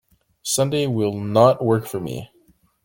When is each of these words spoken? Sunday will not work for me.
Sunday 0.41 0.87
will 0.87 1.13
not 1.19 1.63
work 1.63 1.85
for 1.85 1.99
me. 1.99 2.31